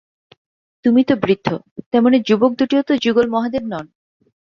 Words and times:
তুমি 0.85 1.01
তো 1.03 1.13
বৃদ্ধ, 1.15 1.47
তেমনি 1.91 2.17
যুবক 2.27 2.51
দুটিও 2.59 2.81
তো 2.81 2.93
যুগল 3.03 3.25
মহাদেব 3.29 3.63
নন! 3.63 3.85